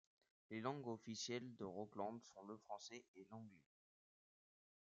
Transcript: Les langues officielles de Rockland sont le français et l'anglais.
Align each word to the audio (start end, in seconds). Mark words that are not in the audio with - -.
Les 0.49 0.61
langues 0.61 0.87
officielles 0.87 1.55
de 1.57 1.63
Rockland 1.63 2.19
sont 2.23 2.43
le 2.47 2.57
français 2.57 3.05
et 3.17 3.27
l'anglais. 3.29 3.67